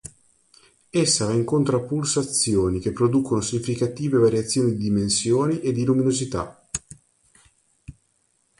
[0.89, 6.67] Essa va incontro a pulsazioni che producono significative variazioni di dimensioni e di luminosità.